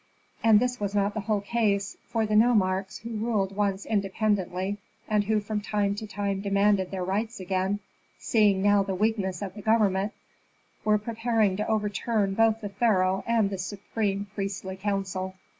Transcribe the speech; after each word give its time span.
And 0.43 0.59
that 0.59 0.77
was 0.79 0.95
not 0.95 1.13
the 1.13 1.19
whole 1.19 1.41
case, 1.41 1.95
for 2.07 2.25
the 2.25 2.35
nomarchs, 2.35 2.97
who 3.03 3.17
ruled 3.17 3.55
once 3.55 3.85
independently, 3.85 4.79
and 5.07 5.25
who 5.25 5.39
from 5.39 5.61
time 5.61 5.93
to 5.93 6.07
time 6.07 6.41
demanded 6.41 6.89
their 6.89 7.03
rights 7.03 7.39
again, 7.39 7.81
seeing 8.17 8.63
now 8.63 8.81
the 8.81 8.95
weakness 8.95 9.43
of 9.43 9.53
the 9.53 9.61
government, 9.61 10.13
were 10.83 10.97
preparing 10.97 11.55
to 11.57 11.67
overturn 11.67 12.33
both 12.33 12.61
the 12.61 12.69
pharaoh 12.69 13.23
and 13.27 13.51
the 13.51 13.59
supreme 13.59 14.25
priestly 14.33 14.75
council. 14.75 15.35